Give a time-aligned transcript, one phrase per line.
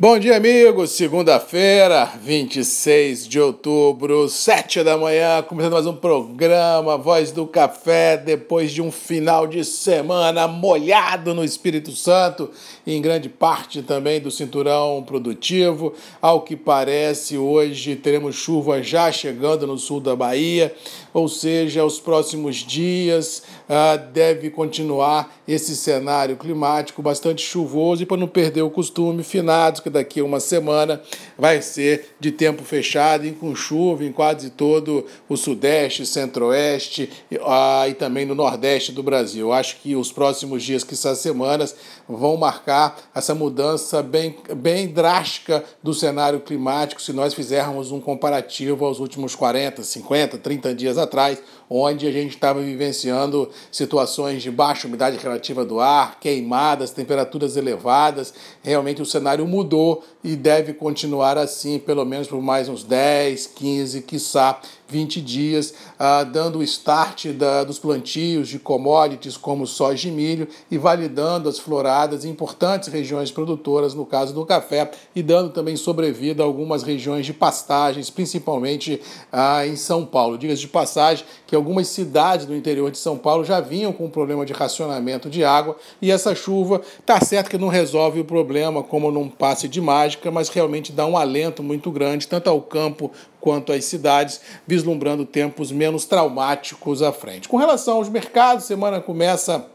[0.00, 0.92] Bom dia, amigos.
[0.92, 8.72] Segunda-feira, 26 de outubro, 7 da manhã, começando mais um programa Voz do Café, depois
[8.72, 12.50] de um final de semana molhado no Espírito Santo,
[12.86, 15.92] e em grande parte também do cinturão produtivo.
[16.22, 20.74] Ao que parece, hoje teremos chuva já chegando no sul da Bahia,
[21.12, 28.16] ou seja, os próximos dias ah, deve continuar esse cenário climático bastante chuvoso e para
[28.16, 31.00] não perder o costume, finados que daqui a uma semana
[31.38, 37.10] vai ser de tempo fechado e com chuva em quase todo o sudeste, centro-oeste
[37.42, 39.52] ah, e também no nordeste do Brasil.
[39.52, 41.74] Acho que os próximos dias, que essas semanas,
[42.08, 48.84] vão marcar essa mudança bem, bem drástica do cenário climático se nós fizermos um comparativo
[48.84, 54.88] aos últimos 40, 50, 30 dias atrás, onde a gente estava vivenciando situações de baixa
[54.88, 58.34] umidade relativa do ar, queimadas, temperaturas elevadas.
[58.60, 64.02] Realmente o cenário mudou e deve continuar assim, pelo menos por mais uns 10, 15,
[64.02, 70.10] quiçá 20 dias, ah, dando o start da, dos plantios de commodities como soja e
[70.10, 75.50] milho e validando as floradas em importantes regiões produtoras, no caso do café, e dando
[75.50, 80.36] também sobrevida a algumas regiões de pastagens, principalmente ah, em São Paulo.
[80.36, 84.10] Diga-se de passagem que algumas cidades do interior de São Paulo já vinham com um
[84.10, 88.82] problema de racionamento de água e essa chuva está certo que não resolve o problema
[88.82, 93.12] como num passe de mágica, mas realmente dá um alento muito grande tanto ao campo
[93.40, 97.48] quanto às cidades, vislumbrando tempos menos traumáticos à frente.
[97.48, 99.66] Com relação aos mercados, semana começa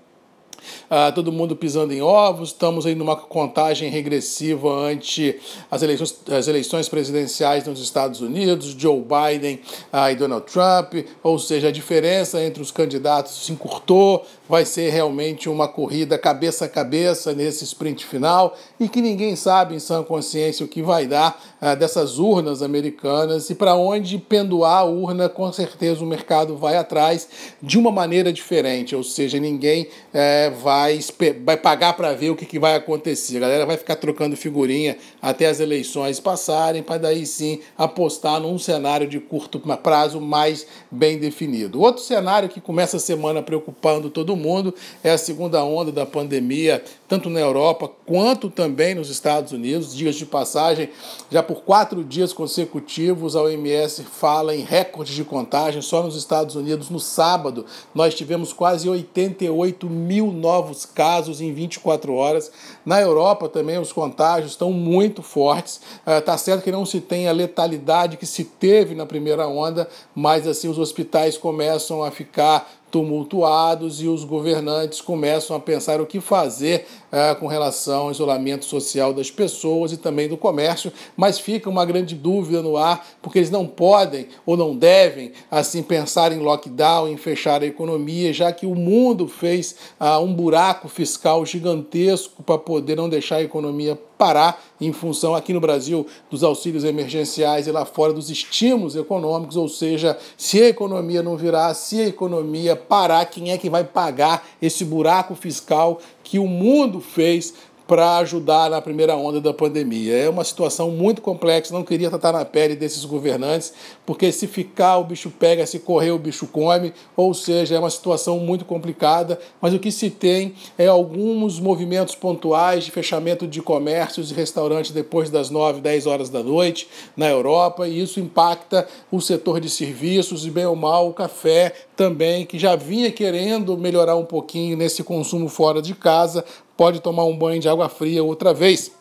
[0.89, 6.47] ah, todo mundo pisando em ovos, estamos aí numa contagem regressiva ante as eleições, as
[6.47, 9.59] eleições presidenciais nos Estados Unidos, Joe Biden
[9.91, 14.89] ah, e Donald Trump, ou seja, a diferença entre os candidatos se encurtou, vai ser
[14.91, 18.55] realmente uma corrida cabeça a cabeça nesse sprint final.
[18.79, 23.49] E que ninguém sabe em sã consciência o que vai dar ah, dessas urnas americanas.
[23.49, 27.27] E para onde penduar a urna, com certeza o mercado vai atrás
[27.61, 30.99] de uma maneira diferente, ou seja, ninguém eh, vai,
[31.43, 33.37] vai pagar para ver o que, que vai acontecer.
[33.37, 38.57] A galera vai ficar trocando figurinha até as eleições passarem, para daí sim apostar num
[38.57, 41.81] cenário de curto prazo mais bem definido.
[41.81, 44.73] Outro cenário que começa a semana preocupando todo mundo
[45.03, 49.95] é a segunda onda da pandemia, tanto na Europa quanto também nos Estados Unidos.
[49.95, 50.89] Dias de passagem,
[51.29, 55.81] já por quatro dias consecutivos, a OMS fala em recordes de contagem.
[55.81, 62.13] Só nos Estados Unidos, no sábado, nós tivemos quase 88 mil novos casos em 24
[62.13, 62.51] horas.
[62.85, 65.81] Na Europa também os contágios estão muito fortes.
[66.05, 69.89] Está uh, certo que não se tem a letalidade que se teve na primeira onda,
[70.13, 76.05] mas assim os hospitais começam a ficar tumultuados e os governantes começam a pensar o
[76.05, 81.37] que fazer uh, com relação ao isolamento social das pessoas e também do comércio, mas
[81.37, 86.31] fica uma grande dúvida no ar, porque eles não podem ou não devem assim pensar
[86.31, 91.45] em lockdown, em fechar a economia, já que o mundo fez uh, um buraco fiscal
[91.45, 96.83] gigantesco para poder não deixar a economia parar em função aqui no Brasil dos auxílios
[96.83, 102.01] emergenciais e lá fora dos estímulos econômicos, ou seja, se a economia não virar, se
[102.01, 107.53] a economia parar, quem é que vai pagar esse buraco fiscal que o mundo fez
[107.87, 110.15] para ajudar na primeira onda da pandemia.
[110.15, 113.73] É uma situação muito complexa, não queria tratar na pele desses governantes,
[114.05, 117.89] porque se ficar o bicho pega, se correr o bicho come, ou seja, é uma
[117.89, 123.61] situação muito complicada, mas o que se tem é alguns movimentos pontuais de fechamento de
[123.61, 128.87] comércios e restaurantes depois das 9, 10 horas da noite na Europa, e isso impacta
[129.11, 133.77] o setor de serviços e bem ou mal o café também, que já vinha querendo
[133.77, 136.43] melhorar um pouquinho nesse consumo fora de casa,
[136.77, 138.91] pode tomar um banho de água fria outra vez.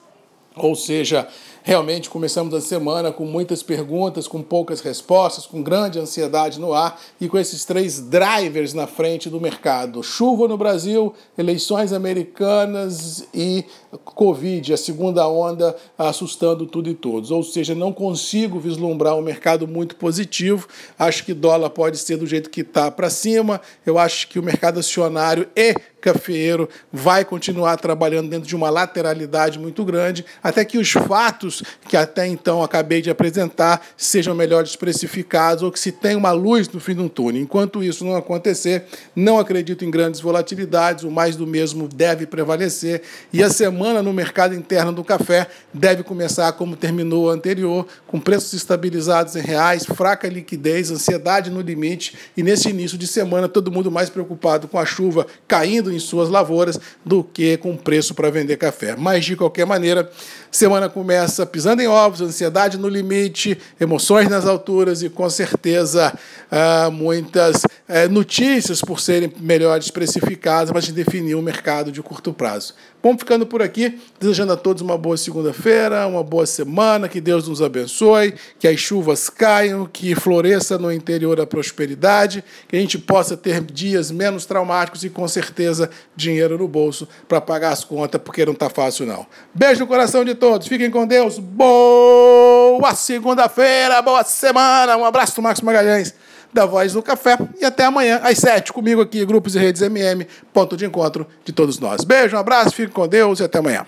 [0.57, 1.29] Ou seja,
[1.67, 7.01] Realmente começamos a semana com muitas perguntas, com poucas respostas, com grande ansiedade no ar
[7.19, 13.65] e com esses três drivers na frente do mercado: chuva no Brasil, eleições americanas e
[14.05, 17.31] Covid, a segunda onda assustando tudo e todos.
[17.31, 20.69] Ou seja, não consigo vislumbrar um mercado muito positivo.
[20.99, 23.59] Acho que dólar pode ser do jeito que está para cima.
[23.87, 25.75] Eu acho que o mercado acionário e
[26.05, 31.97] cafeeiro vai continuar trabalhando dentro de uma lateralidade muito grande, até que os fatos que
[31.97, 36.79] até então acabei de apresentar sejam melhores precificados ou que se tenha uma luz no
[36.79, 37.41] fim do túnel.
[37.41, 38.85] Enquanto isso não acontecer,
[39.17, 43.01] não acredito em grandes volatilidades, o mais do mesmo deve prevalecer
[43.33, 48.21] e a semana no mercado interno do café deve começar como terminou o anterior, com
[48.21, 53.73] preços estabilizados em reais, fraca liquidez, ansiedade no limite e nesse início de semana todo
[53.73, 58.31] mundo mais preocupado com a chuva caindo em suas lavouras do que com preço para
[58.31, 58.95] vender café.
[58.97, 60.11] Mas de qualquer maneira,
[60.51, 66.13] semana começa pisando em ovos, ansiedade no limite, emoções nas alturas e com certeza
[66.51, 72.33] ah, muitas eh, notícias por serem melhores precificadas, mas de definir um mercado de curto
[72.33, 72.75] prazo.
[73.05, 77.47] Vamos ficando por aqui, desejando a todos uma boa segunda-feira, uma boa semana, que Deus
[77.47, 82.97] nos abençoe, que as chuvas caiam, que floresça no interior a prosperidade, que a gente
[82.97, 88.19] possa ter dias menos traumáticos e com certeza dinheiro no bolso para pagar as contas,
[88.25, 89.27] porque não está fácil não.
[89.55, 95.43] Beijo no coração de todos, fiquem com Deus, boa segunda-feira, boa semana, um abraço do
[95.43, 96.15] Marcos Magalhães
[96.55, 97.37] da Voz do Café.
[97.61, 101.53] E até amanhã, às sete, comigo aqui, Grupos e Redes MM, ponto de encontro de
[101.53, 102.05] todos nós.
[102.05, 103.85] Beijo, um abraço, fique com Deus e até amanhã.